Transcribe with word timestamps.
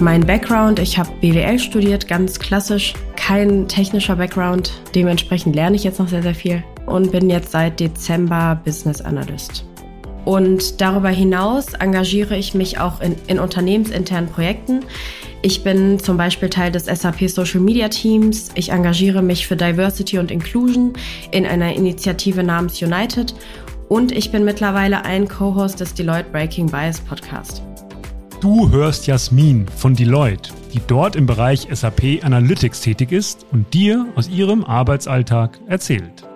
Mein 0.00 0.26
Background, 0.26 0.78
ich 0.78 0.98
habe 0.98 1.10
BWL 1.22 1.58
studiert, 1.58 2.06
ganz 2.06 2.38
klassisch, 2.38 2.92
kein 3.16 3.66
technischer 3.66 4.16
Background. 4.16 4.72
Dementsprechend 4.94 5.56
lerne 5.56 5.74
ich 5.74 5.84
jetzt 5.84 5.98
noch 5.98 6.08
sehr, 6.08 6.22
sehr 6.22 6.34
viel 6.34 6.62
und 6.84 7.12
bin 7.12 7.30
jetzt 7.30 7.50
seit 7.50 7.80
Dezember 7.80 8.60
Business 8.62 9.00
Analyst. 9.00 9.64
Und 10.26 10.82
darüber 10.82 11.08
hinaus 11.08 11.72
engagiere 11.72 12.36
ich 12.36 12.52
mich 12.52 12.78
auch 12.78 13.00
in, 13.00 13.16
in 13.26 13.38
unternehmensinternen 13.38 14.28
Projekten. 14.28 14.80
Ich 15.40 15.64
bin 15.64 15.98
zum 15.98 16.18
Beispiel 16.18 16.50
Teil 16.50 16.72
des 16.72 16.84
SAP 16.84 17.30
Social 17.30 17.60
Media 17.60 17.88
Teams. 17.88 18.50
Ich 18.54 18.72
engagiere 18.72 19.22
mich 19.22 19.46
für 19.46 19.56
Diversity 19.56 20.18
und 20.18 20.30
Inclusion 20.30 20.92
in 21.30 21.46
einer 21.46 21.72
Initiative 21.74 22.42
namens 22.42 22.82
United. 22.82 23.34
Und 23.88 24.12
ich 24.12 24.30
bin 24.30 24.44
mittlerweile 24.44 25.06
ein 25.06 25.26
Co-Host 25.26 25.80
des 25.80 25.94
Deloitte 25.94 26.30
Breaking 26.32 26.66
Bias 26.66 27.00
Podcast. 27.00 27.62
Du 28.46 28.70
hörst 28.70 29.08
Jasmin 29.08 29.66
von 29.66 29.96
Deloitte, 29.96 30.52
die 30.72 30.80
dort 30.86 31.16
im 31.16 31.26
Bereich 31.26 31.66
SAP 31.68 32.22
Analytics 32.22 32.80
tätig 32.80 33.10
ist 33.10 33.44
und 33.50 33.74
dir 33.74 34.06
aus 34.14 34.28
ihrem 34.28 34.62
Arbeitsalltag 34.62 35.58
erzählt. 35.66 36.28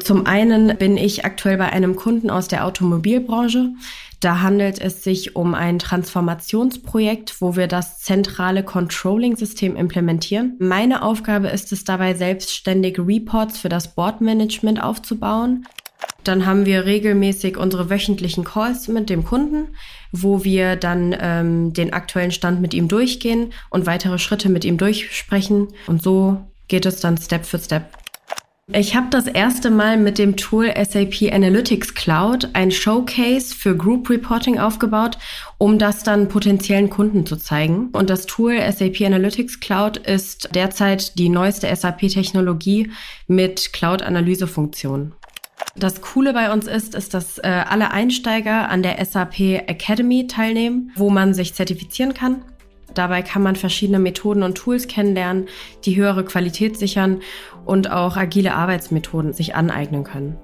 Zum 0.00 0.26
einen 0.26 0.76
bin 0.76 0.96
ich 0.96 1.24
aktuell 1.24 1.58
bei 1.58 1.68
einem 1.72 1.94
Kunden 1.94 2.28
aus 2.28 2.48
der 2.48 2.66
Automobilbranche. 2.66 3.70
Da 4.18 4.40
handelt 4.40 4.80
es 4.80 5.04
sich 5.04 5.36
um 5.36 5.54
ein 5.54 5.78
Transformationsprojekt, 5.78 7.40
wo 7.40 7.54
wir 7.54 7.68
das 7.68 8.00
zentrale 8.00 8.64
Controlling-System 8.64 9.76
implementieren. 9.76 10.56
Meine 10.58 11.04
Aufgabe 11.04 11.46
ist 11.50 11.70
es 11.70 11.84
dabei, 11.84 12.14
selbstständig 12.14 12.98
Reports 12.98 13.58
für 13.58 13.68
das 13.68 13.94
Boardmanagement 13.94 14.82
aufzubauen. 14.82 15.68
Dann 16.24 16.46
haben 16.46 16.66
wir 16.66 16.84
regelmäßig 16.84 17.56
unsere 17.56 17.90
wöchentlichen 17.90 18.44
Calls 18.44 18.88
mit 18.88 19.08
dem 19.08 19.24
Kunden, 19.24 19.68
wo 20.12 20.44
wir 20.44 20.76
dann 20.76 21.16
ähm, 21.18 21.72
den 21.72 21.92
aktuellen 21.92 22.32
Stand 22.32 22.60
mit 22.60 22.74
ihm 22.74 22.88
durchgehen 22.88 23.52
und 23.70 23.86
weitere 23.86 24.18
Schritte 24.18 24.48
mit 24.48 24.64
ihm 24.64 24.76
durchsprechen. 24.78 25.68
Und 25.86 26.02
so 26.02 26.38
geht 26.66 26.86
es 26.86 27.00
dann 27.00 27.16
Step 27.16 27.46
für 27.46 27.58
Step. 27.58 27.84
Ich 28.70 28.94
habe 28.94 29.06
das 29.08 29.26
erste 29.26 29.70
Mal 29.70 29.96
mit 29.96 30.18
dem 30.18 30.36
Tool 30.36 30.66
SAP 30.66 31.32
Analytics 31.32 31.94
Cloud 31.94 32.50
ein 32.52 32.70
Showcase 32.70 33.54
für 33.54 33.74
Group 33.74 34.10
Reporting 34.10 34.58
aufgebaut, 34.58 35.16
um 35.56 35.78
das 35.78 36.02
dann 36.02 36.28
potenziellen 36.28 36.90
Kunden 36.90 37.24
zu 37.24 37.36
zeigen. 37.36 37.88
Und 37.92 38.10
das 38.10 38.26
Tool 38.26 38.60
SAP 38.70 39.00
Analytics 39.00 39.60
Cloud 39.60 39.96
ist 39.96 40.54
derzeit 40.54 41.18
die 41.18 41.30
neueste 41.30 41.74
SAP-Technologie 41.74 42.90
mit 43.26 43.72
Cloud-Analysefunktionen. 43.72 45.14
Das 45.78 46.00
Coole 46.00 46.32
bei 46.32 46.52
uns 46.52 46.66
ist, 46.66 46.96
ist, 46.96 47.14
dass 47.14 47.38
äh, 47.38 47.46
alle 47.46 47.92
Einsteiger 47.92 48.68
an 48.68 48.82
der 48.82 49.04
SAP 49.04 49.38
Academy 49.40 50.26
teilnehmen, 50.26 50.90
wo 50.96 51.08
man 51.08 51.34
sich 51.34 51.54
zertifizieren 51.54 52.14
kann. 52.14 52.42
Dabei 52.94 53.22
kann 53.22 53.42
man 53.42 53.54
verschiedene 53.54 54.00
Methoden 54.00 54.42
und 54.42 54.56
Tools 54.56 54.88
kennenlernen, 54.88 55.46
die 55.84 55.94
höhere 55.94 56.24
Qualität 56.24 56.76
sichern 56.76 57.20
und 57.64 57.92
auch 57.92 58.16
agile 58.16 58.54
Arbeitsmethoden 58.54 59.32
sich 59.32 59.54
aneignen 59.54 60.02
können. 60.02 60.36